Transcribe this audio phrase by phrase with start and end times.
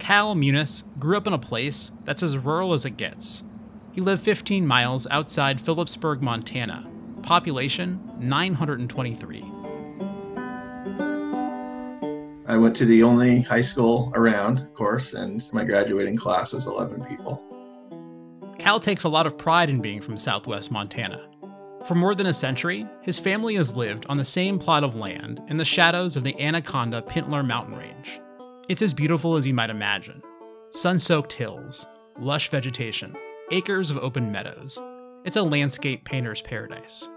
[0.00, 3.44] Cal Munis grew up in a place that's as rural as it gets.
[3.92, 6.90] He lived 15 miles outside Philipsburg, Montana.
[7.22, 9.44] Population 923.
[12.46, 16.66] I went to the only high school around, of course, and my graduating class was
[16.66, 17.40] 11 people.
[18.58, 21.28] Cal takes a lot of pride in being from southwest Montana.
[21.84, 25.42] For more than a century, his family has lived on the same plot of land
[25.48, 28.20] in the shadows of the Anaconda Pintler mountain range.
[28.68, 30.22] It's as beautiful as you might imagine
[30.72, 31.86] sun soaked hills,
[32.18, 33.16] lush vegetation,
[33.50, 34.78] acres of open meadows.
[35.24, 37.08] It's a landscape painter's paradise.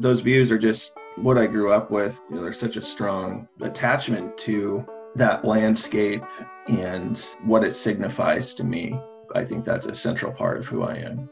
[0.00, 2.18] Those views are just what I grew up with.
[2.30, 6.22] You know, there's such a strong attachment to that landscape
[6.66, 8.98] and what it signifies to me.
[9.34, 11.28] I think that's a central part of who I am.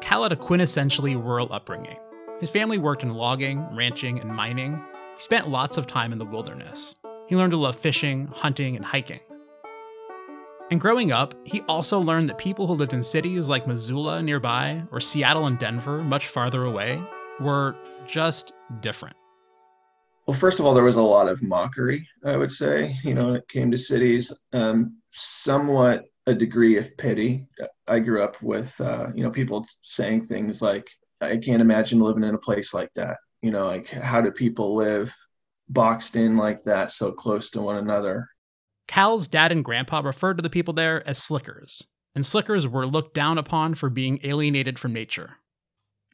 [0.00, 1.98] Cal had a quintessentially rural upbringing.
[2.40, 4.82] His family worked in logging, ranching, and mining.
[5.16, 6.94] He spent lots of time in the wilderness.
[7.28, 9.20] He learned to love fishing, hunting, and hiking.
[10.70, 14.82] And growing up, he also learned that people who lived in cities like Missoula nearby,
[14.90, 17.00] or Seattle and Denver, much farther away,
[17.38, 19.14] were just different.
[20.26, 23.26] Well, first of all, there was a lot of mockery, I would say, you know,
[23.26, 24.32] when it came to cities.
[24.54, 27.46] Um, somewhat a degree of pity.
[27.86, 30.86] I grew up with, uh, you know, people saying things like,
[31.20, 33.18] I can't imagine living in a place like that.
[33.42, 35.14] You know, like, how do people live
[35.68, 38.28] boxed in like that, so close to one another?
[38.86, 43.14] Cal's dad and grandpa referred to the people there as slickers, and slickers were looked
[43.14, 45.36] down upon for being alienated from nature.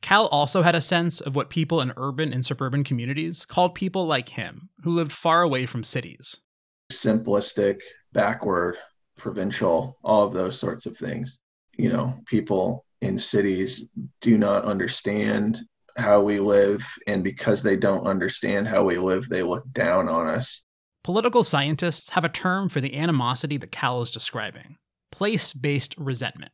[0.03, 4.07] Cal also had a sense of what people in urban and suburban communities called people
[4.07, 6.41] like him, who lived far away from cities.
[6.93, 7.79] Simplistic,
[8.13, 8.77] backward,
[9.17, 11.39] provincial, all of those sorts of things.
[11.79, 13.89] You know, people in cities
[14.21, 15.63] do not understand
[15.97, 20.29] how we live, and because they don't understand how we live, they look down on
[20.29, 20.63] us.
[21.03, 24.77] Political scientists have a term for the animosity that Cal is describing
[25.11, 26.51] place based resentment.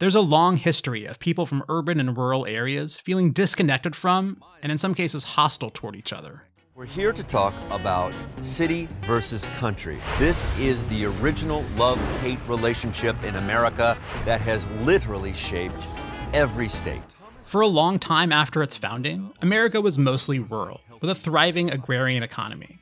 [0.00, 4.72] There's a long history of people from urban and rural areas feeling disconnected from, and
[4.72, 6.44] in some cases hostile toward each other.
[6.74, 9.98] We're here to talk about city versus country.
[10.18, 15.88] This is the original love hate relationship in America that has literally shaped
[16.32, 17.13] every state.
[17.54, 22.24] For a long time after its founding, America was mostly rural, with a thriving agrarian
[22.24, 22.80] economy.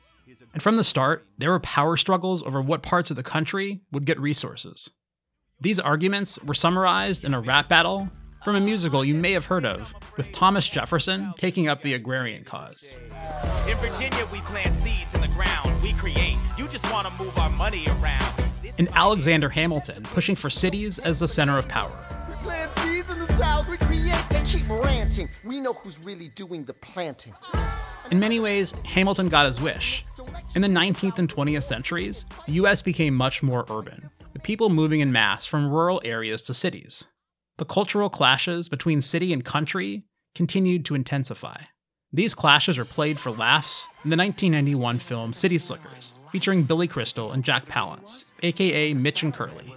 [0.51, 4.05] And from the start, there were power struggles over what parts of the country would
[4.05, 4.89] get resources.
[5.61, 8.09] These arguments were summarized in a rap battle
[8.43, 12.43] from a musical you may have heard of, with Thomas Jefferson taking up the agrarian
[12.43, 12.97] cause.
[13.67, 15.83] In Virginia, we plant seeds in the ground.
[15.83, 16.39] We create.
[16.57, 18.43] You just want to move our money around.
[18.79, 22.12] And Alexander Hamilton pushing for cities as the center of power.
[23.25, 23.69] The South.
[23.69, 24.13] We create.
[24.45, 25.29] Keep ranting.
[25.45, 27.33] We know who's really doing the planting.
[28.11, 30.03] In many ways, Hamilton got his wish.
[30.55, 34.99] In the 19th and 20th centuries, the US became much more urban, with people moving
[34.99, 37.05] in mass from rural areas to cities.
[37.57, 40.03] The cultural clashes between city and country
[40.35, 41.61] continued to intensify.
[42.11, 47.31] These clashes are played for laughs in the 1991 film City Slickers, featuring Billy Crystal
[47.31, 49.75] and Jack Palance, aka Mitch and Curly.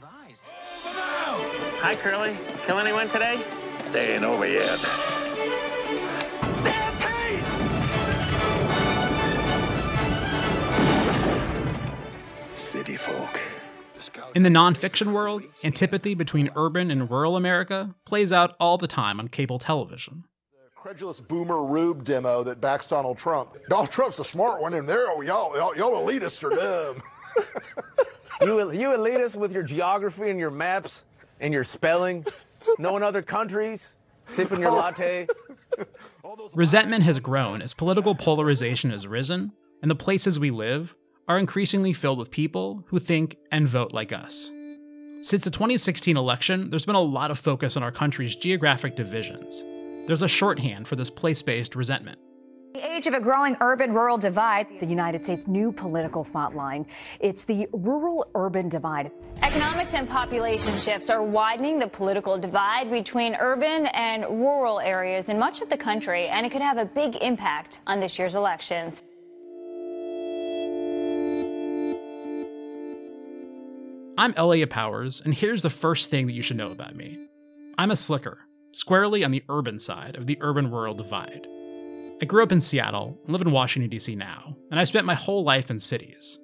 [1.86, 2.36] Hi, Curly.
[2.66, 3.40] Kill anyone today?
[3.92, 4.76] They ain't over yet.
[12.56, 13.40] City folk.
[14.34, 19.20] In the nonfiction world, antipathy between urban and rural America plays out all the time
[19.20, 20.24] on cable television.
[20.74, 23.58] Credulous boomer rube demo that backs Donald Trump.
[23.68, 27.00] Donald Trump's a smart one, and there, y'all, y'all, y'all elitists are dumb.
[28.42, 31.04] You, you elitists with your geography and your maps
[31.40, 32.24] and your spelling,
[32.78, 33.94] knowing other countries,
[34.26, 35.26] sipping your latte.
[36.54, 39.52] Resentment has grown as political polarization has risen,
[39.82, 40.94] and the places we live
[41.28, 44.50] are increasingly filled with people who think and vote like us.
[45.20, 49.64] Since the 2016 election, there's been a lot of focus on our country's geographic divisions.
[50.06, 52.18] There's a shorthand for this place based resentment.
[52.76, 54.66] The age of a growing urban rural divide.
[54.80, 56.84] The United States' new political thought line.
[57.20, 59.10] It's the rural urban divide.
[59.42, 65.38] Economics and population shifts are widening the political divide between urban and rural areas in
[65.38, 68.92] much of the country, and it could have a big impact on this year's elections.
[74.18, 77.26] I'm Elia Powers, and here's the first thing that you should know about me.
[77.78, 78.40] I'm a slicker,
[78.72, 81.46] squarely on the urban side of the urban rural divide.
[82.20, 84.14] I grew up in Seattle and live in Washington, D.C.
[84.16, 86.38] now, and I've spent my whole life in cities.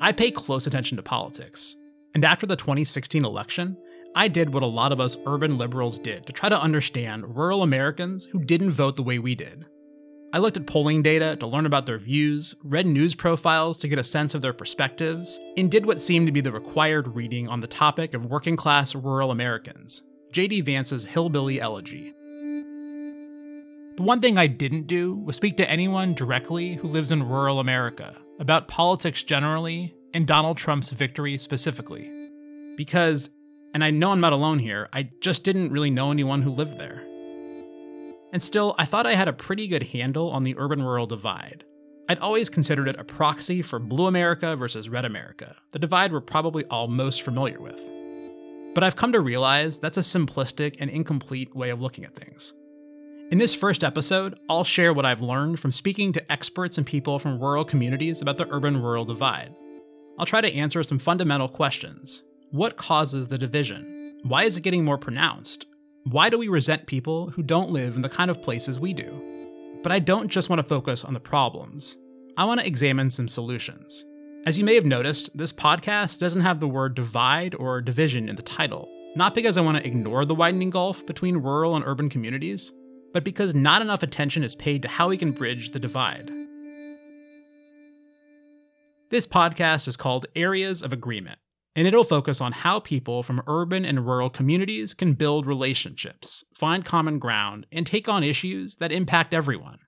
[0.00, 1.76] I pay close attention to politics,
[2.14, 3.76] and after the 2016 election,
[4.16, 7.62] I did what a lot of us urban liberals did to try to understand rural
[7.62, 9.66] Americans who didn't vote the way we did.
[10.32, 14.00] I looked at polling data to learn about their views, read news profiles to get
[14.00, 17.60] a sense of their perspectives, and did what seemed to be the required reading on
[17.60, 20.02] the topic of working class rural Americans
[20.32, 20.62] J.D.
[20.62, 22.14] Vance's Hillbilly Elegy.
[23.96, 27.60] The one thing I didn't do was speak to anyone directly who lives in rural
[27.60, 32.10] America about politics generally and Donald Trump's victory specifically.
[32.76, 33.30] Because,
[33.72, 36.76] and I know I'm not alone here, I just didn't really know anyone who lived
[36.76, 37.04] there.
[38.32, 41.62] And still, I thought I had a pretty good handle on the urban rural divide.
[42.08, 46.20] I'd always considered it a proxy for blue America versus red America, the divide we're
[46.20, 47.80] probably all most familiar with.
[48.74, 52.54] But I've come to realize that's a simplistic and incomplete way of looking at things.
[53.34, 57.18] In this first episode, I'll share what I've learned from speaking to experts and people
[57.18, 59.52] from rural communities about the urban rural divide.
[60.20, 62.22] I'll try to answer some fundamental questions.
[62.52, 64.20] What causes the division?
[64.22, 65.66] Why is it getting more pronounced?
[66.04, 69.80] Why do we resent people who don't live in the kind of places we do?
[69.82, 71.96] But I don't just want to focus on the problems.
[72.36, 74.04] I want to examine some solutions.
[74.46, 78.36] As you may have noticed, this podcast doesn't have the word divide or division in
[78.36, 82.08] the title, not because I want to ignore the widening gulf between rural and urban
[82.08, 82.70] communities,
[83.14, 86.30] but because not enough attention is paid to how we can bridge the divide.
[89.10, 91.38] This podcast is called Areas of Agreement
[91.76, 96.84] and it'll focus on how people from urban and rural communities can build relationships, find
[96.84, 99.78] common ground, and take on issues that impact everyone.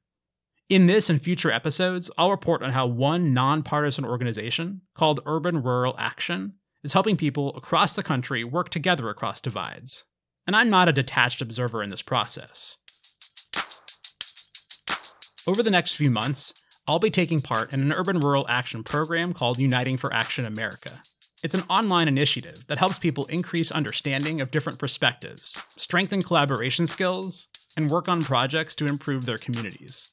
[0.69, 5.95] In this and future episodes, I'll report on how one nonpartisan organization, called Urban Rural
[5.97, 10.05] Action, is helping people across the country work together across divides.
[10.45, 12.79] And I'm not a detached observer in this process.
[15.49, 16.55] Over the next few months,
[16.89, 21.03] I'll be taking part in an urban rural action program called Uniting for Action America.
[21.45, 27.47] It's an online initiative that helps people increase understanding of different perspectives, strengthen collaboration skills,
[27.77, 30.09] and work on projects to improve their communities.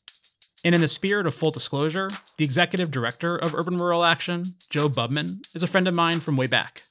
[0.64, 4.88] And in the spirit of full disclosure, the executive director of Urban Rural Action, Joe
[4.88, 6.84] Bubman, is a friend of mine from way back.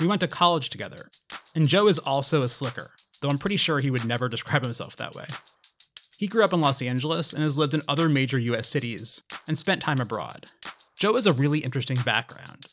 [0.00, 1.08] We went to college together,
[1.54, 2.90] and Joe is also a slicker,
[3.20, 5.26] though I'm pretty sure he would never describe himself that way.
[6.16, 9.58] He grew up in Los Angeles and has lived in other major US cities and
[9.58, 10.46] spent time abroad.
[10.96, 12.66] Joe has a really interesting background,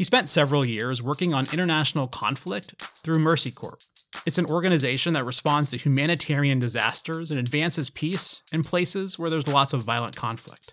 [0.00, 2.74] he spent several years working on international conflict
[3.04, 3.76] through Mercy Corps.
[4.24, 9.46] It's an organization that responds to humanitarian disasters and advances peace in places where there's
[9.46, 10.72] lots of violent conflict.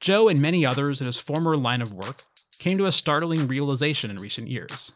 [0.00, 2.24] Joe and many others in his former line of work
[2.58, 4.92] came to a startling realization in recent years.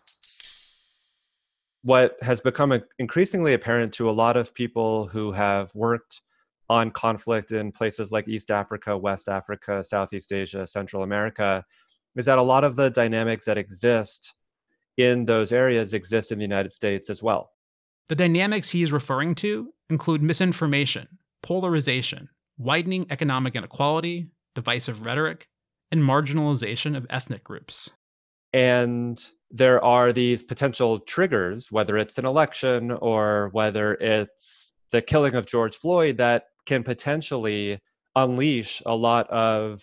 [1.82, 6.22] What has become increasingly apparent to a lot of people who have worked
[6.70, 11.64] on conflict in places like East Africa, West Africa, Southeast Asia, Central America
[12.14, 14.34] is that a lot of the dynamics that exist
[14.96, 17.50] in those areas exist in the United States as well.
[18.08, 25.48] The dynamics he's referring to include misinformation, polarization, widening economic inequality, divisive rhetoric,
[25.90, 27.90] and marginalization of ethnic groups.
[28.52, 35.34] And there are these potential triggers, whether it's an election or whether it's the killing
[35.34, 37.80] of George Floyd, that can potentially
[38.14, 39.82] unleash a lot of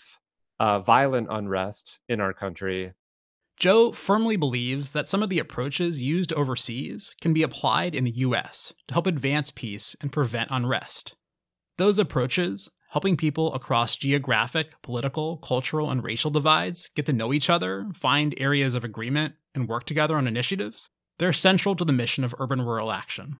[0.57, 2.93] uh, violent unrest in our country.
[3.57, 8.19] Joe firmly believes that some of the approaches used overseas can be applied in the
[8.27, 11.13] US to help advance peace and prevent unrest.
[11.77, 17.49] Those approaches, helping people across geographic, political, cultural, and racial divides get to know each
[17.49, 20.89] other, find areas of agreement, and work together on initiatives,
[21.19, 23.39] they're central to the mission of urban rural action.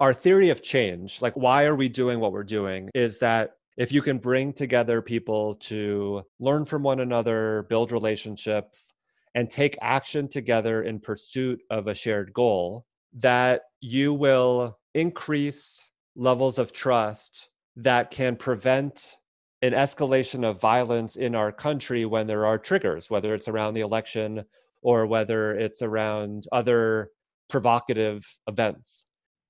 [0.00, 3.90] Our theory of change, like why are we doing what we're doing, is that if
[3.90, 8.92] you can bring together people to learn from one another, build relationships,
[9.34, 15.82] and take action together in pursuit of a shared goal, that you will increase
[16.14, 19.16] levels of trust that can prevent
[19.62, 23.80] an escalation of violence in our country when there are triggers, whether it's around the
[23.80, 24.44] election
[24.80, 27.10] or whether it's around other
[27.50, 29.06] provocative events.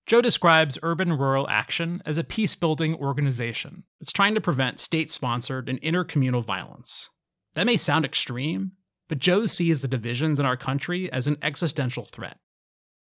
[0.09, 5.11] Joe describes Urban Rural Action as a peace building organization that's trying to prevent state
[5.11, 7.11] sponsored and intercommunal violence.
[7.53, 8.73] That may sound extreme,
[9.11, 12.39] but Joe sees the divisions in our country as an existential threat.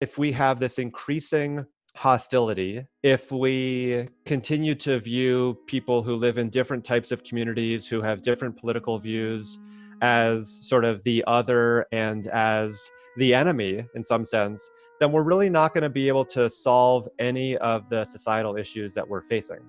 [0.00, 1.66] If we have this increasing
[1.96, 8.00] hostility, if we continue to view people who live in different types of communities, who
[8.00, 9.58] have different political views,
[10.02, 14.68] as sort of the other and as the enemy in some sense,
[15.00, 18.92] then we're really not going to be able to solve any of the societal issues
[18.94, 19.60] that we're facing.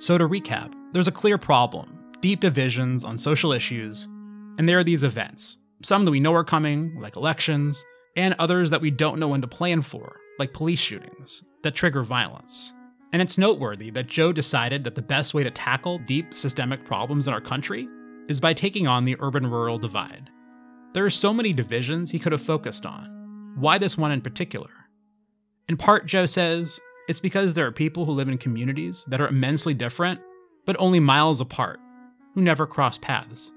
[0.00, 4.04] So, to recap, there's a clear problem deep divisions on social issues,
[4.58, 7.84] and there are these events, some that we know are coming, like elections,
[8.16, 11.44] and others that we don't know when to plan for, like police shootings.
[11.62, 12.72] that trigger violence.
[13.14, 17.28] And it's noteworthy that Joe decided that the best way to tackle deep systemic problems
[17.28, 17.86] in our country
[18.26, 20.30] is by taking on the urban rural divide.
[20.94, 23.54] There are so many divisions he could have focused on.
[23.54, 24.70] Why this one in particular?
[25.68, 29.28] In part, Joe says, it's because there are people who live in communities that are
[29.28, 30.20] immensely different,
[30.66, 31.78] but only miles apart,
[32.34, 33.52] who never cross paths.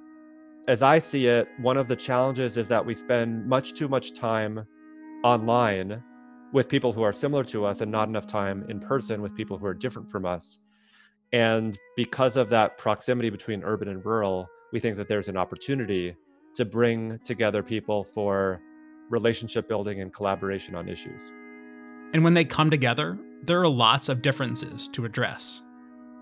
[0.67, 4.13] As I see it, one of the challenges is that we spend much too much
[4.13, 4.67] time
[5.23, 6.03] online
[6.53, 9.57] with people who are similar to us and not enough time in person with people
[9.57, 10.59] who are different from us.
[11.33, 16.15] And because of that proximity between urban and rural, we think that there's an opportunity
[16.55, 18.61] to bring together people for
[19.09, 21.31] relationship building and collaboration on issues.
[22.13, 25.61] And when they come together, there are lots of differences to address.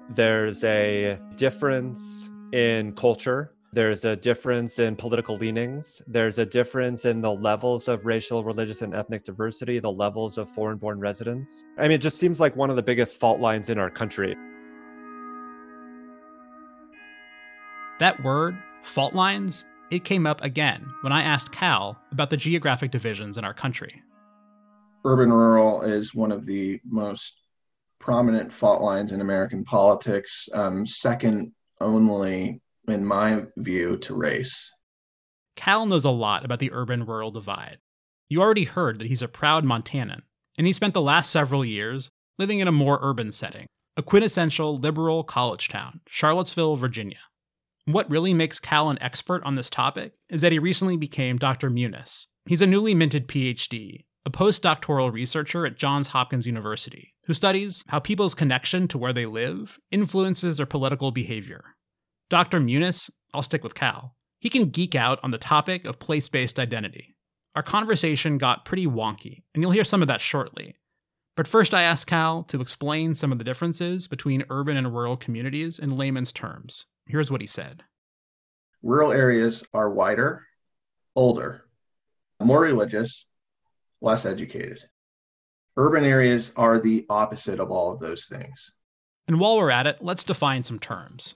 [0.09, 6.01] There's a difference in culture there's a difference in political leanings.
[6.07, 10.49] There's a difference in the levels of racial, religious, and ethnic diversity, the levels of
[10.49, 11.65] foreign born residents.
[11.77, 14.37] I mean, it just seems like one of the biggest fault lines in our country.
[17.99, 22.91] That word, fault lines, it came up again when I asked Cal about the geographic
[22.91, 24.01] divisions in our country.
[25.03, 27.41] Urban rural is one of the most
[27.99, 31.51] prominent fault lines in American politics, um, second
[31.81, 34.71] only in my view, to race.
[35.55, 37.77] Cal knows a lot about the urban rural divide.
[38.27, 40.21] You already heard that he's a proud Montanan,
[40.57, 44.77] and he spent the last several years living in a more urban setting, a quintessential
[44.77, 47.19] liberal college town, Charlottesville, Virginia.
[47.85, 51.69] What really makes Cal an expert on this topic is that he recently became Dr.
[51.69, 52.27] Munis.
[52.47, 57.99] He's a newly minted PhD, a postdoctoral researcher at Johns Hopkins University, who studies how
[57.99, 61.74] people's connection to where they live influences their political behavior.
[62.29, 62.59] Dr.
[62.59, 66.59] Munis, I'll stick with Cal, he can geek out on the topic of place based
[66.59, 67.15] identity.
[67.55, 70.75] Our conversation got pretty wonky, and you'll hear some of that shortly.
[71.35, 75.17] But first, I asked Cal to explain some of the differences between urban and rural
[75.17, 76.87] communities in layman's terms.
[77.07, 77.83] Here's what he said
[78.83, 80.43] Rural areas are wider,
[81.15, 81.65] older,
[82.41, 83.25] more religious,
[84.01, 84.83] less educated.
[85.77, 88.71] Urban areas are the opposite of all of those things.
[89.27, 91.35] And while we're at it, let's define some terms.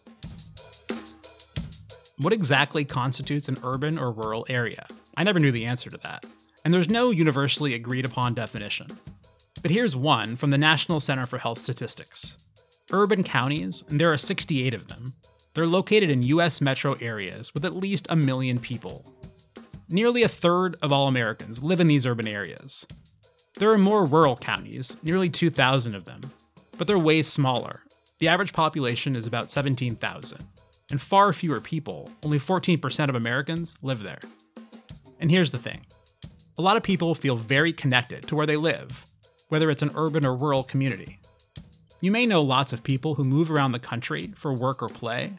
[2.19, 4.85] What exactly constitutes an urban or rural area?
[5.15, 6.25] I never knew the answer to that,
[6.65, 8.87] and there's no universally agreed upon definition.
[9.61, 12.35] But here's one from the National Center for Health Statistics.
[12.91, 15.13] Urban counties, and there are 68 of them,
[15.53, 19.05] they're located in US metro areas with at least a million people.
[19.87, 22.85] Nearly a third of all Americans live in these urban areas.
[23.59, 26.33] There are more rural counties, nearly 2,000 of them,
[26.77, 27.79] but they're way smaller.
[28.17, 30.45] The average population is about 17,000
[30.89, 34.19] and far fewer people, only 14% of Americans, live there.
[35.19, 35.85] And here's the thing
[36.57, 39.05] a lot of people feel very connected to where they live,
[39.47, 41.19] whether it's an urban or rural community.
[42.01, 45.33] You may know lots of people who move around the country for work or play,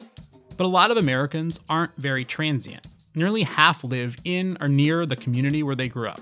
[0.56, 2.86] but a lot of Americans aren't very transient.
[3.14, 6.20] Nearly half live in or near the community where they grew up.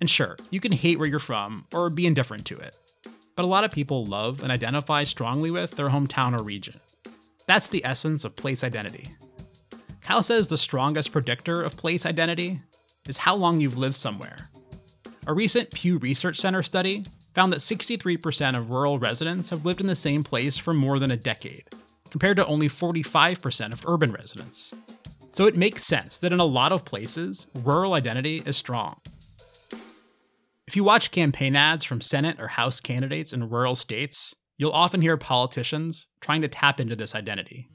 [0.00, 2.76] And sure, you can hate where you're from or be indifferent to it,
[3.36, 6.80] but a lot of people love and identify strongly with their hometown or region.
[7.48, 9.08] That's the essence of place identity.
[10.02, 12.60] Cal says the strongest predictor of place identity
[13.08, 14.50] is how long you've lived somewhere.
[15.26, 19.86] A recent Pew Research Center study found that 63% of rural residents have lived in
[19.86, 21.64] the same place for more than a decade,
[22.10, 24.74] compared to only 45% of urban residents.
[25.32, 29.00] So it makes sense that in a lot of places, rural identity is strong.
[30.66, 35.00] If you watch campaign ads from Senate or House candidates in rural states, You'll often
[35.00, 37.70] hear politicians trying to tap into this identity.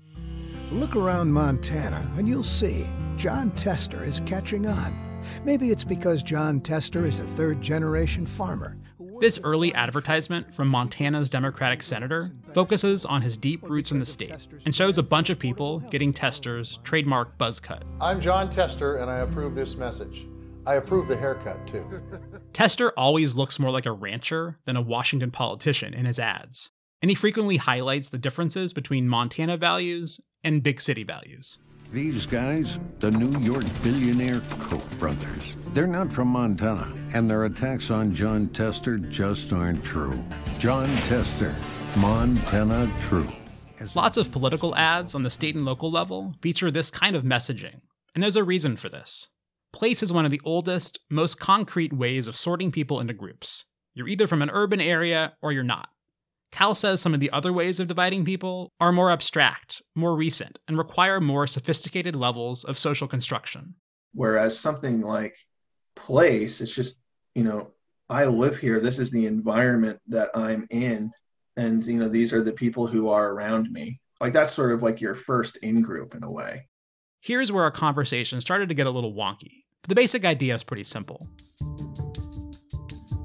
[0.70, 2.86] Look around Montana and you'll see
[3.16, 5.22] Jon Tester is catching on.
[5.46, 8.78] Maybe it's because Jon Tester is a third generation farmer.
[9.22, 14.50] This early advertisement from Montana's Democratic senator focuses on his deep roots in the state
[14.66, 17.84] and shows a bunch of people getting Tester's trademark buzz cut.
[18.02, 20.28] I'm Jon Tester and I approve this message.
[20.66, 21.86] I approve the haircut too.
[22.54, 27.12] Tester always looks more like a rancher than a Washington politician in his ads, and
[27.12, 31.60] he frequently highlights the differences between Montana values and big city values.
[31.92, 37.92] These guys, the New York billionaire Koch brothers, they're not from Montana, and their attacks
[37.92, 40.24] on Jon Tester just aren't true.
[40.60, 41.54] Jon Tester,
[42.00, 43.28] Montana True.
[43.96, 47.82] Lots of political ads on the state and local level feature this kind of messaging,
[48.16, 49.28] and there's a reason for this.
[49.74, 53.66] Place is one of the oldest, most concrete ways of sorting people into groups.
[53.96, 55.90] You're either from an urban area or you're not.
[56.52, 60.60] Cal says some of the other ways of dividing people are more abstract, more recent,
[60.68, 63.74] and require more sophisticated levels of social construction.
[64.14, 65.36] Whereas something like
[65.96, 66.98] place, it's just,
[67.34, 67.72] you know,
[68.10, 68.80] I live here.
[68.80, 71.12] This is the environment that I'm in.
[71.58, 74.00] And, you know, these are the people who are around me.
[74.22, 76.68] Like that's sort of like your first in group in a way.
[77.22, 79.63] Here's where our conversation started to get a little wonky.
[79.84, 81.28] But the basic idea is pretty simple.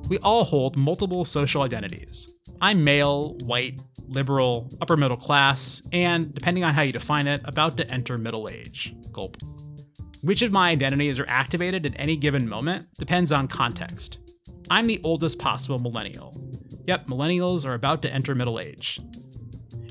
[0.08, 2.28] We all hold multiple social identities.
[2.60, 7.76] I'm male, white, liberal, upper middle class, and, depending on how you define it, about
[7.76, 8.92] to enter middle age.
[9.12, 9.36] Gulp.
[10.22, 14.18] Which of my identities are activated at any given moment depends on context.
[14.68, 16.36] I'm the oldest possible millennial.
[16.88, 18.98] Yep, millennials are about to enter middle age.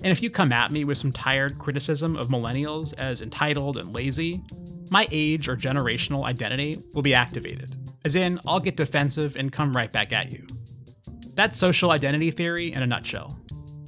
[0.03, 3.93] And if you come at me with some tired criticism of millennials as entitled and
[3.93, 4.43] lazy,
[4.89, 7.75] my age or generational identity will be activated.
[8.05, 10.47] As in, I'll get defensive and come right back at you.
[11.33, 13.37] That's social identity theory in a nutshell.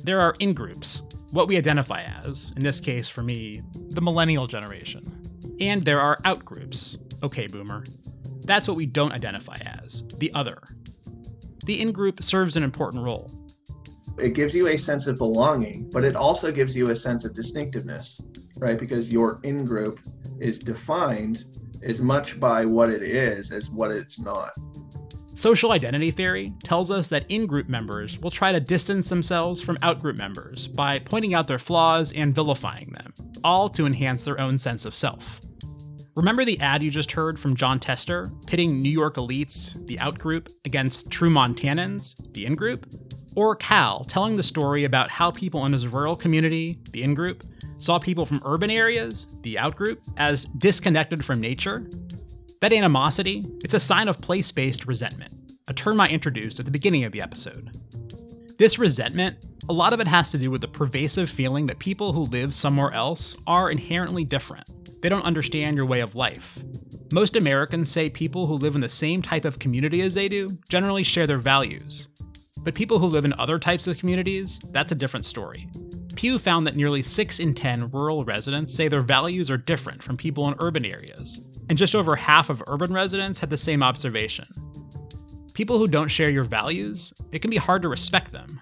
[0.03, 4.47] There are in groups, what we identify as, in this case for me, the millennial
[4.47, 5.29] generation.
[5.59, 7.85] And there are out groups, okay, boomer.
[8.45, 10.59] That's what we don't identify as, the other.
[11.65, 13.31] The in group serves an important role.
[14.19, 17.33] It gives you a sense of belonging, but it also gives you a sense of
[17.33, 18.19] distinctiveness,
[18.57, 18.77] right?
[18.77, 19.99] Because your in group
[20.39, 21.45] is defined
[21.81, 24.51] as much by what it is as what it's not.
[25.35, 29.77] Social identity theory tells us that in group members will try to distance themselves from
[29.81, 34.39] out group members by pointing out their flaws and vilifying them, all to enhance their
[34.39, 35.39] own sense of self.
[36.15, 40.19] Remember the ad you just heard from Jon Tester, pitting New York elites, the out
[40.19, 42.85] group, against true Montanans, the in group?
[43.39, 47.45] Or Cal telling the story about how people in his rural community, the in group,
[47.77, 51.89] saw people from urban areas, the out group, as disconnected from nature?
[52.59, 56.71] That animosity, it's a sign of place based resentment, a term I introduced at the
[56.71, 57.79] beginning of the episode.
[58.57, 59.37] This resentment,
[59.69, 62.53] a lot of it has to do with the pervasive feeling that people who live
[62.53, 65.01] somewhere else are inherently different.
[65.01, 66.59] They don't understand your way of life.
[67.13, 70.57] Most Americans say people who live in the same type of community as they do
[70.67, 72.09] generally share their values.
[72.63, 75.69] But people who live in other types of communities, that's a different story.
[76.15, 80.17] Pew found that nearly 6 in 10 rural residents say their values are different from
[80.17, 81.39] people in urban areas,
[81.69, 84.47] and just over half of urban residents had the same observation.
[85.53, 88.59] People who don't share your values, it can be hard to respect them.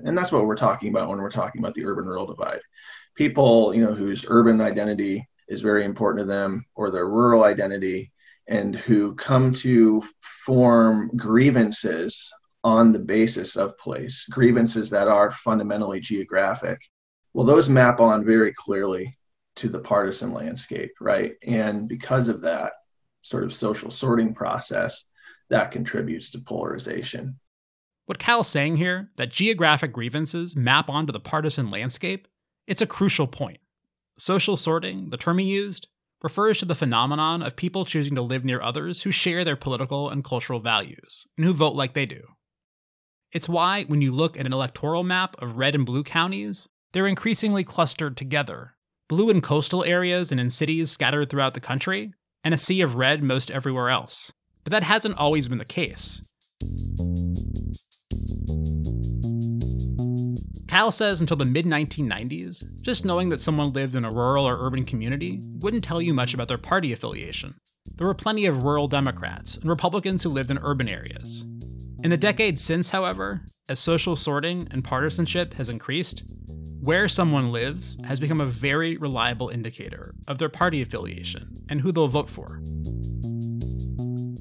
[0.00, 2.60] And that's what we're talking about when we're talking about the urban rural divide.
[3.14, 8.12] People, you know, whose urban identity is very important to them or their rural identity
[8.48, 10.02] and who come to
[10.44, 12.32] form grievances
[12.64, 16.80] on the basis of place, grievances that are fundamentally geographic.
[17.34, 19.16] Well, those map on very clearly
[19.56, 21.34] to the partisan landscape, right?
[21.46, 22.72] And because of that
[23.22, 25.04] sort of social sorting process,
[25.50, 27.38] that contributes to polarization.
[28.06, 32.26] What Cal's saying here, that geographic grievances map onto the partisan landscape,
[32.66, 33.58] it's a crucial point.
[34.18, 35.88] Social sorting, the term he used,
[36.22, 40.08] refers to the phenomenon of people choosing to live near others who share their political
[40.08, 42.22] and cultural values, and who vote like they do.
[43.32, 47.06] It's why, when you look at an electoral map of red and blue counties, they're
[47.06, 48.74] increasingly clustered together
[49.08, 52.12] blue in coastal areas and in cities scattered throughout the country,
[52.44, 54.32] and a sea of red most everywhere else.
[54.64, 56.22] But that hasn't always been the case.
[60.68, 64.64] Cal says until the mid 1990s, just knowing that someone lived in a rural or
[64.64, 67.54] urban community wouldn't tell you much about their party affiliation.
[67.96, 71.46] There were plenty of rural Democrats and Republicans who lived in urban areas.
[72.04, 76.22] In the decades since, however, as social sorting and partisanship has increased,
[76.80, 81.92] where someone lives has become a very reliable indicator of their party affiliation and who
[81.92, 82.60] they'll vote for.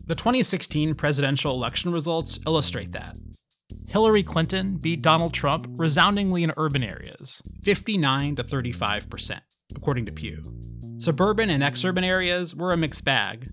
[0.05, 3.15] The 2016 presidential election results illustrate that.
[3.87, 9.39] Hillary Clinton beat Donald Trump resoundingly in urban areas, 59 to 35%,
[9.75, 10.53] according to Pew.
[10.97, 13.49] Suburban and exurban areas were a mixed bag,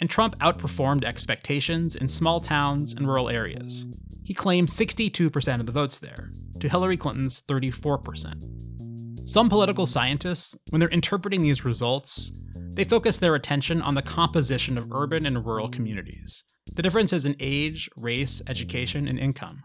[0.00, 3.84] and Trump outperformed expectations in small towns and rural areas.
[4.22, 9.28] He claimed 62% of the votes there, to Hillary Clinton's 34%.
[9.28, 12.32] Some political scientists, when they're interpreting these results,
[12.74, 17.36] they focus their attention on the composition of urban and rural communities, the differences in
[17.38, 19.62] age, race, education, and income.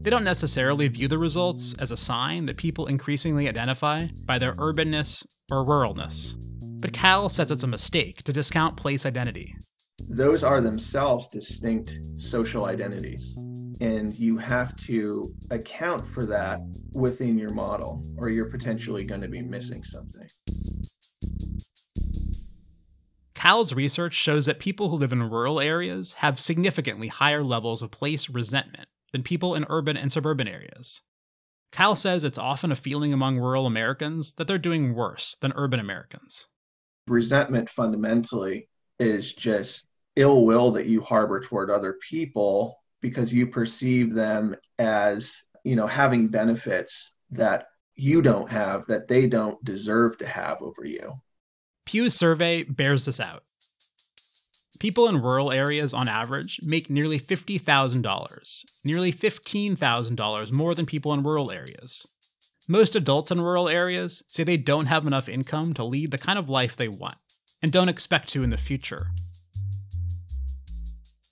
[0.00, 4.54] They don't necessarily view the results as a sign that people increasingly identify by their
[4.54, 6.34] urbanness or ruralness.
[6.38, 9.56] But Cal says it's a mistake to discount place identity.
[10.08, 13.34] Those are themselves distinct social identities.
[13.80, 16.60] And you have to account for that
[16.92, 20.28] within your model, or you're potentially going to be missing something.
[23.36, 27.90] Cal's research shows that people who live in rural areas have significantly higher levels of
[27.90, 31.02] place resentment than people in urban and suburban areas.
[31.70, 35.78] Cal says it's often a feeling among rural Americans that they're doing worse than urban
[35.78, 36.46] Americans.
[37.08, 39.84] Resentment fundamentally is just
[40.16, 45.86] ill will that you harbor toward other people because you perceive them as you know
[45.86, 51.12] having benefits that you don't have that they don't deserve to have over you
[51.86, 53.44] pew's survey bears this out.
[54.78, 61.22] People in rural areas on average make nearly $50000 nearly $15000 more than people in
[61.22, 62.06] rural areas.
[62.68, 66.38] Most adults in rural areas say they don't have enough income to lead the kind
[66.38, 67.16] of life they want
[67.62, 69.08] and don't expect to in the future.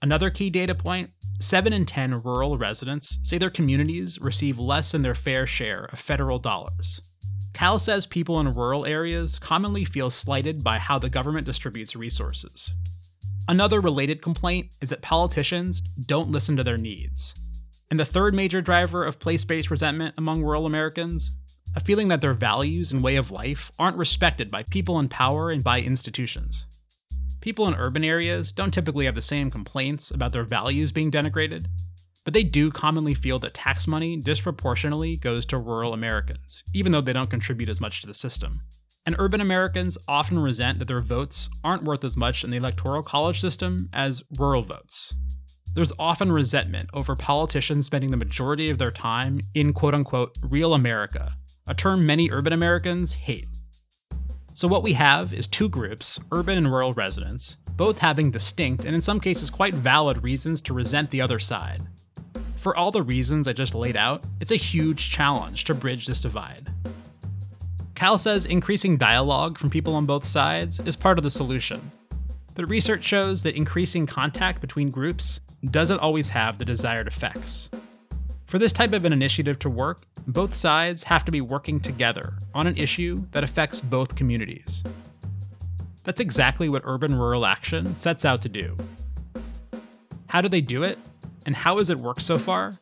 [0.01, 5.03] Another key data point 7 in 10 rural residents say their communities receive less than
[5.03, 7.01] their fair share of federal dollars.
[7.55, 12.75] Cal says people in rural areas commonly feel slighted by how the government distributes resources.
[13.47, 17.35] Another related complaint is that politicians don't listen to their needs.
[17.91, 21.31] And the third major driver of place based resentment among rural Americans
[21.77, 25.51] a feeling that their values and way of life aren't respected by people in power
[25.51, 26.67] and by institutions.
[27.41, 31.67] People in urban areas don't typically have the same complaints about their values being denigrated,
[32.25, 37.01] but they do commonly feel that tax money disproportionately goes to rural Americans, even though
[37.01, 38.63] they don't contribute as much to the system.
[39.07, 43.03] And urban Americans often resent that their votes aren't worth as much in the electoral
[43.03, 45.15] college system as rural votes.
[45.75, 50.73] There's often resentment over politicians spending the majority of their time in quote unquote real
[50.73, 51.35] America,
[51.67, 53.49] a term many urban Americans hate.
[54.55, 58.95] So, what we have is two groups, urban and rural residents, both having distinct and
[58.95, 61.83] in some cases quite valid reasons to resent the other side.
[62.65, 66.23] For all the reasons I just laid out, it's a huge challenge to bridge this
[66.23, 66.71] divide.
[67.95, 71.93] Cal says increasing dialogue from people on both sides is part of the solution.
[72.55, 75.41] But research shows that increasing contact between groups
[75.73, 77.69] doesn't always have the desired effects.
[78.47, 82.33] For this type of an initiative to work, both sides have to be working together
[82.55, 84.83] on an issue that affects both communities.
[86.05, 88.75] That's exactly what Urban Rural Action sets out to do.
[90.29, 90.99] How do they do it?
[91.47, 92.79] And how has it worked so far?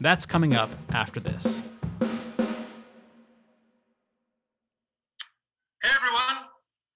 [0.00, 1.62] That's coming up after this.
[5.82, 6.44] Hey everyone,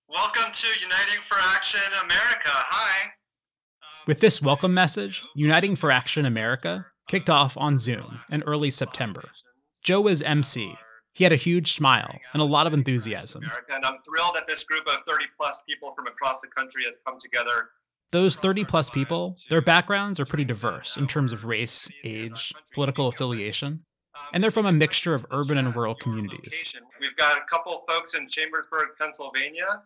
[0.08, 2.50] welcome to Uniting for Action America.
[2.50, 3.04] Hi.
[3.06, 8.70] Um, With this welcome message, Uniting for Action America kicked off on Zoom in early
[8.70, 9.24] September.
[9.82, 10.76] Joe was MC.
[11.12, 13.44] He had a huge smile and a lot of enthusiasm.
[13.72, 16.98] And I'm thrilled that this group of 30 plus people from across the country has
[17.06, 17.68] come together.
[18.12, 23.08] Those 30 plus people, their backgrounds are pretty diverse in terms of race, age, political
[23.08, 23.84] affiliation,
[24.32, 26.74] and they're from a mixture of urban and rural communities.
[27.00, 29.82] We've got a couple folks in Chambersburg, Pennsylvania,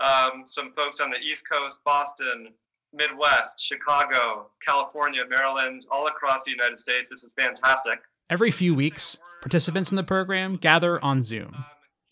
[0.00, 2.48] um, some folks on the East Coast, Boston,
[2.92, 7.10] Midwest, Chicago, California, Maryland, all across the United States.
[7.10, 8.00] This is fantastic.
[8.30, 11.52] Every few weeks, participants in the program gather on Zoom.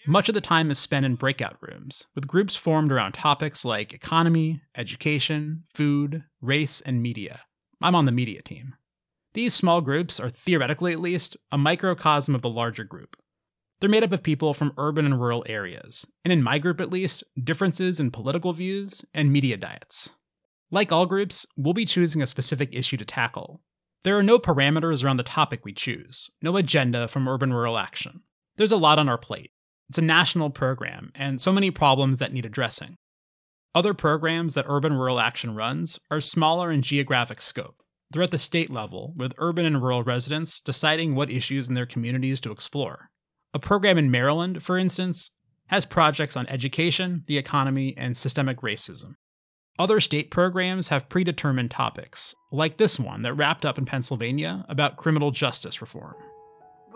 [0.07, 3.93] Much of the time is spent in breakout rooms, with groups formed around topics like
[3.93, 7.41] economy, education, food, race, and media.
[7.83, 8.75] I'm on the media team.
[9.35, 13.17] These small groups are, theoretically at least, a microcosm of the larger group.
[13.81, 16.91] They're made up of people from urban and rural areas, and in my group at
[16.91, 20.09] least, differences in political views and media diets.
[20.71, 23.61] Like all groups, we'll be choosing a specific issue to tackle,
[24.07, 28.23] there are no parameters around the topic we choose, no agenda from urban rural action.
[28.57, 29.51] There's a lot on our plate.
[29.89, 32.97] It's a national program, and so many problems that need addressing.
[33.75, 37.83] Other programs that Urban Rural Action runs are smaller in geographic scope.
[38.11, 41.87] They're at the state level, with urban and rural residents deciding what issues in their
[41.87, 43.11] communities to explore.
[43.53, 45.31] A program in Maryland, for instance,
[45.67, 49.15] has projects on education, the economy, and systemic racism.
[49.79, 54.97] Other state programs have predetermined topics, like this one that wrapped up in Pennsylvania about
[54.97, 56.15] criminal justice reform.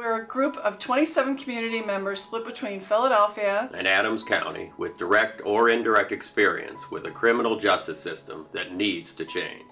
[0.00, 5.42] We're a group of 27 community members split between Philadelphia and Adams County with direct
[5.44, 9.66] or indirect experience with a criminal justice system that needs to change.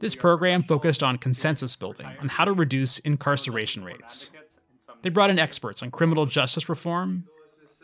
[0.00, 4.32] This program focused on consensus building on how to reduce incarceration rates.
[5.02, 7.26] They brought in experts on criminal justice reform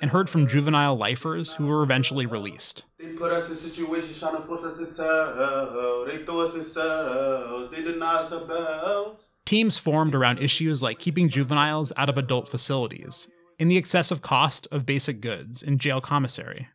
[0.02, 2.82] and heard from juvenile lifers who were eventually released.
[2.98, 6.04] They put us in situations trying to force us to tell.
[6.04, 7.70] They throw us in cells.
[7.70, 9.20] They deny us our bells.
[9.46, 13.28] Teams formed around issues like keeping juveniles out of adult facilities
[13.60, 16.66] and the excessive cost of basic goods in jail commissary.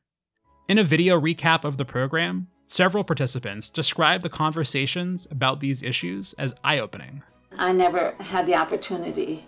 [0.69, 6.31] In a video recap of the program, several participants described the conversations about these issues
[6.39, 7.21] as eye opening.
[7.57, 9.45] I never had the opportunity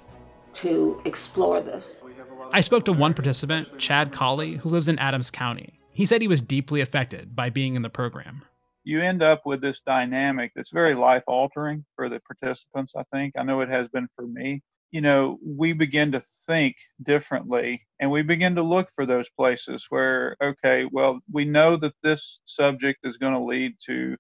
[0.56, 2.04] to explore this.
[2.52, 5.80] I spoke to one participant, Chad Colley, who lives in Adams County.
[5.94, 8.44] He said he was deeply affected by being in the program.
[8.84, 13.34] You end up with this dynamic that's very life altering for the participants, I think.
[13.38, 14.62] I know it has been for me.
[14.92, 19.86] You know, we begin to think differently and we begin to look for those places
[19.90, 24.16] where, okay, well, we know that this subject is going to lead to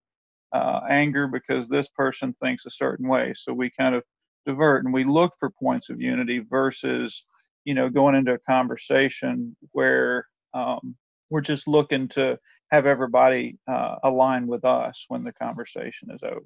[0.54, 3.34] uh, anger because this person thinks a certain way.
[3.36, 4.04] So we kind of
[4.45, 7.26] divert and we look for points of unity versus,
[7.65, 10.95] you know, going into a conversation where um,
[11.30, 12.38] we're just looking to
[12.73, 16.41] have everybody uh, align with us when the conversation is over.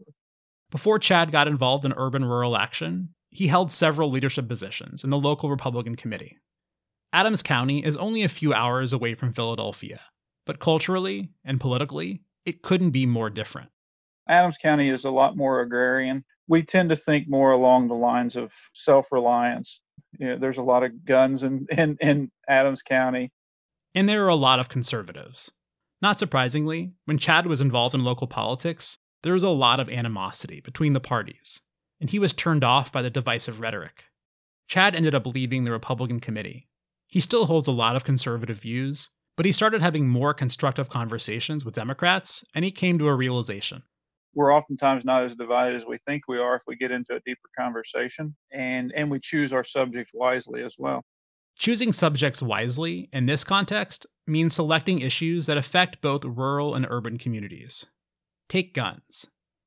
[0.70, 5.18] Before Chad got involved in urban rural action, he held several leadership positions in the
[5.18, 6.38] local Republican committee.
[7.14, 10.02] Adams County is only a few hours away from Philadelphia,
[10.46, 13.70] but culturally and politically, it couldn't be more different.
[14.28, 16.26] Adams County is a lot more agrarian.
[16.50, 19.80] We tend to think more along the lines of self reliance.
[20.20, 23.32] You know, there's a lot of guns in, in, in Adams County.
[23.96, 25.52] And there are a lot of conservatives.
[26.02, 30.62] Not surprisingly, when Chad was involved in local politics, there was a lot of animosity
[30.62, 31.62] between the parties,
[32.00, 34.06] and he was turned off by the divisive rhetoric.
[34.68, 36.68] Chad ended up leaving the Republican committee.
[37.08, 41.66] He still holds a lot of conservative views, but he started having more constructive conversations
[41.66, 43.84] with Democrats, and he came to a realization.
[44.36, 47.22] We're oftentimes not as divided as we think we are if we get into a
[47.26, 51.04] deeper conversation, and, and we choose our subjects wisely as well.
[51.58, 57.18] Choosing subjects wisely in this context means selecting issues that affect both rural and urban
[57.18, 57.88] communities.
[58.48, 59.26] Take guns.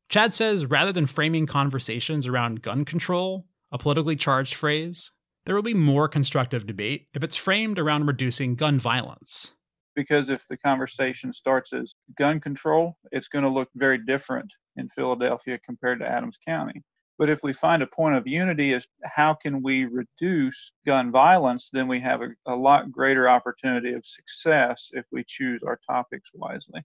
[0.08, 5.10] Chad says rather than framing conversations around gun control, a politically charged phrase,
[5.46, 9.54] there will be more constructive debate if it's framed around reducing gun violence.
[9.96, 14.88] Because if the conversation starts as gun control, it's going to look very different in
[14.90, 16.82] Philadelphia compared to Adams County.
[17.20, 21.68] But if we find a point of unity as how can we reduce gun violence,
[21.70, 26.30] then we have a, a lot greater opportunity of success if we choose our topics
[26.32, 26.80] wisely.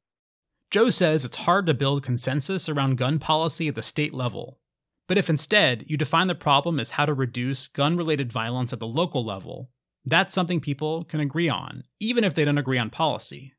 [0.72, 4.60] Joe says it's hard to build consensus around gun policy at the state level.
[5.08, 8.80] But if instead you define the problem as how to reduce gun related violence at
[8.82, 9.70] the local level,
[10.04, 13.54] that's something people can agree on, even if they don't agree on policy.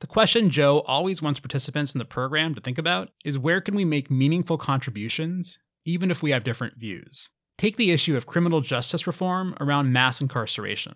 [0.00, 3.74] The question Joe always wants participants in the program to think about is where can
[3.74, 7.30] we make meaningful contributions, even if we have different views?
[7.58, 10.94] Take the issue of criminal justice reform around mass incarceration.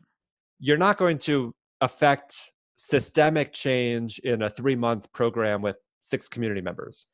[0.59, 2.37] You're not going to affect
[2.77, 7.07] systemic change in a three month program with six community members.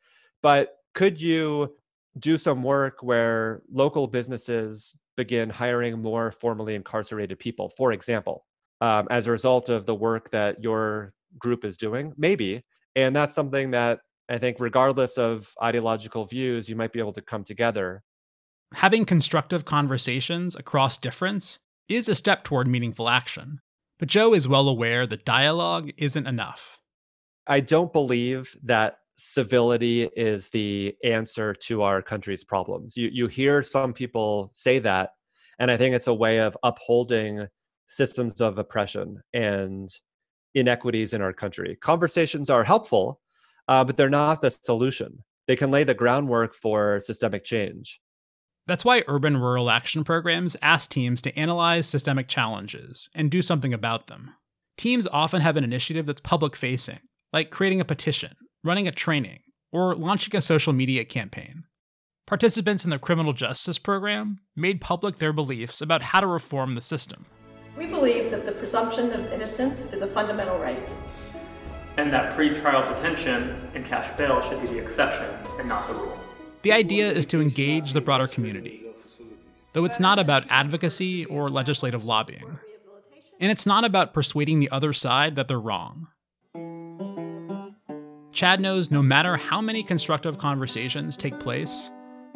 [0.42, 1.74] But could you
[2.18, 8.46] do some work where local businesses begin hiring more formerly incarcerated people, for example,
[8.80, 12.12] um, as a result of the work that your group is doing?
[12.16, 12.64] Maybe.
[12.96, 17.22] And that's something that I think, regardless of ideological views, you might be able to
[17.22, 18.04] come together.
[18.74, 23.60] Having constructive conversations across difference is a step toward meaningful action.
[23.98, 26.78] But Joe is well aware that dialogue isn't enough.
[27.46, 32.96] I don't believe that civility is the answer to our country's problems.
[32.96, 35.10] You you hear some people say that,
[35.58, 37.42] and I think it's a way of upholding
[37.88, 39.90] systems of oppression and
[40.54, 41.76] inequities in our country.
[41.80, 43.20] Conversations are helpful,
[43.68, 45.22] uh, but they're not the solution.
[45.46, 48.00] They can lay the groundwork for systemic change.
[48.66, 53.74] That's why urban rural action programs ask teams to analyze systemic challenges and do something
[53.74, 54.34] about them.
[54.78, 57.00] Teams often have an initiative that's public facing,
[57.32, 59.40] like creating a petition, running a training,
[59.72, 61.64] or launching a social media campaign.
[62.26, 66.80] Participants in the criminal justice program made public their beliefs about how to reform the
[66.80, 67.26] system.
[67.76, 70.88] We believe that the presumption of innocence is a fundamental right.
[72.00, 76.18] And that pre-trial detention and cash bail should be the exception and not the rule.
[76.62, 78.86] The idea is to engage the broader community,
[79.74, 82.58] though it's not about advocacy or legislative lobbying.
[83.38, 86.06] And it's not about persuading the other side that they're wrong.
[88.32, 91.90] Chad knows no matter how many constructive conversations take place,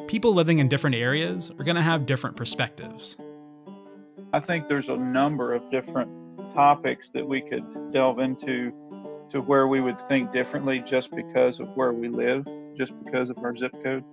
[0.08, 3.16] people living in different areas are going to have different perspectives.
[4.34, 6.10] I think there's a number of different
[6.52, 8.70] topics that we could delve into
[9.34, 13.38] to where we would think differently just because of where we live, just because of
[13.38, 14.04] our zip code.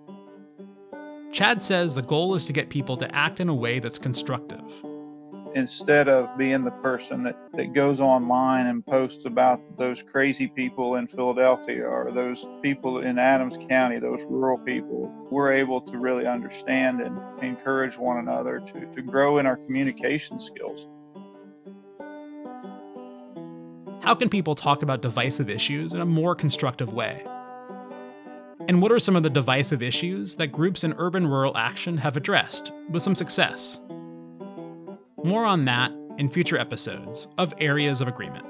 [1.32, 4.64] Chad says the goal is to get people to act in a way that's constructive.
[5.54, 10.96] Instead of being the person that, that goes online and posts about those crazy people
[10.96, 16.26] in Philadelphia or those people in Adams County, those rural people, we're able to really
[16.26, 20.88] understand and encourage one another to, to grow in our communication skills.
[24.02, 27.24] How can people talk about divisive issues in a more constructive way?
[28.68, 32.18] And what are some of the divisive issues that groups in urban rural action have
[32.18, 33.80] addressed with some success?
[35.24, 38.48] More on that in future episodes of Areas of Agreement.